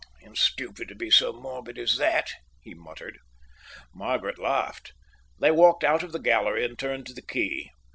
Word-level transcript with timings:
"It's 0.21 0.41
stupid 0.41 0.87
to 0.87 0.95
be 0.95 1.11
so 1.11 1.31
morbid 1.31 1.77
as 1.77 1.97
that," 1.97 2.33
he 2.63 2.73
muttered. 2.73 3.19
Margaret 3.93 4.39
laughed. 4.39 4.93
They 5.39 5.51
walked 5.51 5.83
out 5.83 6.01
of 6.01 6.11
the 6.11 6.17
gallery 6.17 6.65
and 6.65 6.79
turned 6.79 7.05
to 7.05 7.13
the 7.13 7.21
quay. 7.21 7.69